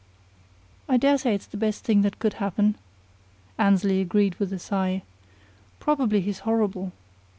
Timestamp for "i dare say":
0.89-1.35